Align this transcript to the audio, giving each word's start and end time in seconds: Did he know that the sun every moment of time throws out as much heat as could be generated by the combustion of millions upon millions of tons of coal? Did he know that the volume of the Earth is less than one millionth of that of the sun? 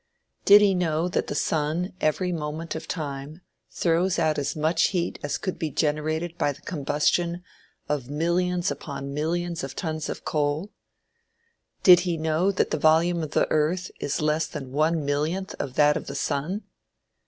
Did 0.45 0.61
he 0.61 0.73
know 0.73 1.07
that 1.09 1.27
the 1.27 1.35
sun 1.35 1.93
every 2.01 2.31
moment 2.31 2.73
of 2.73 2.87
time 2.87 3.41
throws 3.69 4.17
out 4.17 4.39
as 4.39 4.55
much 4.55 4.85
heat 4.87 5.19
as 5.21 5.37
could 5.37 5.59
be 5.59 5.69
generated 5.69 6.39
by 6.39 6.53
the 6.53 6.61
combustion 6.61 7.43
of 7.87 8.09
millions 8.09 8.71
upon 8.71 9.13
millions 9.13 9.63
of 9.63 9.75
tons 9.75 10.09
of 10.09 10.25
coal? 10.25 10.71
Did 11.83 11.99
he 11.99 12.17
know 12.17 12.51
that 12.51 12.71
the 12.71 12.79
volume 12.79 13.21
of 13.21 13.33
the 13.33 13.45
Earth 13.51 13.91
is 13.99 14.21
less 14.21 14.47
than 14.47 14.71
one 14.71 15.05
millionth 15.05 15.53
of 15.59 15.75
that 15.75 15.95
of 15.95 16.07
the 16.07 16.15
sun? 16.15 16.63